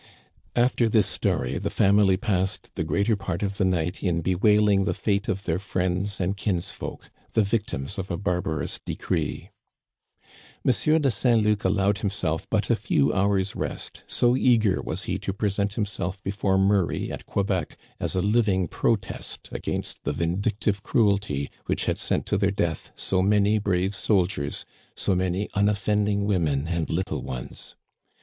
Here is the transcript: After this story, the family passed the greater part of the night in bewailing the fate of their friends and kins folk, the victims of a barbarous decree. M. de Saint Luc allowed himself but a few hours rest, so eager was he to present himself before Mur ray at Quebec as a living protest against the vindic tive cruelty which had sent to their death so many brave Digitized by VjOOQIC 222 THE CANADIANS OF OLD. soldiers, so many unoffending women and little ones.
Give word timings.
After 0.55 0.89
this 0.89 1.05
story, 1.05 1.59
the 1.59 1.69
family 1.69 2.17
passed 2.17 2.73
the 2.73 2.83
greater 2.83 3.15
part 3.15 3.43
of 3.43 3.57
the 3.57 3.63
night 3.65 4.01
in 4.01 4.21
bewailing 4.21 4.85
the 4.85 4.95
fate 4.95 5.27
of 5.29 5.43
their 5.43 5.59
friends 5.59 6.19
and 6.19 6.35
kins 6.35 6.71
folk, 6.71 7.11
the 7.33 7.43
victims 7.43 7.99
of 7.99 8.09
a 8.09 8.17
barbarous 8.17 8.79
decree. 8.83 9.51
M. 10.65 10.73
de 11.01 11.11
Saint 11.11 11.43
Luc 11.43 11.63
allowed 11.63 11.99
himself 11.99 12.47
but 12.49 12.71
a 12.71 12.75
few 12.75 13.13
hours 13.13 13.55
rest, 13.55 14.03
so 14.07 14.35
eager 14.35 14.81
was 14.81 15.03
he 15.03 15.19
to 15.19 15.31
present 15.33 15.73
himself 15.73 16.23
before 16.23 16.57
Mur 16.57 16.87
ray 16.87 17.11
at 17.11 17.27
Quebec 17.27 17.77
as 17.99 18.15
a 18.15 18.23
living 18.23 18.67
protest 18.67 19.49
against 19.51 20.03
the 20.03 20.13
vindic 20.13 20.59
tive 20.59 20.81
cruelty 20.81 21.47
which 21.67 21.85
had 21.85 21.99
sent 21.99 22.25
to 22.25 22.39
their 22.39 22.49
death 22.49 22.91
so 22.95 23.21
many 23.21 23.59
brave 23.59 23.91
Digitized 23.91 23.93
by 23.93 23.97
VjOOQIC 23.97 24.07
222 24.07 24.09
THE 24.09 24.09
CANADIANS 24.09 24.09
OF 24.09 24.17
OLD. 24.17 24.27
soldiers, 24.31 24.65
so 24.95 25.15
many 25.15 25.49
unoffending 25.53 26.25
women 26.25 26.67
and 26.67 26.89
little 26.89 27.21
ones. 27.21 27.75